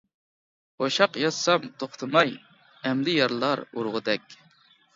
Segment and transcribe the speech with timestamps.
[0.83, 4.39] قوشاق يازسام توختىماي، ئەمدى يارلار ئۇرغۇدەك.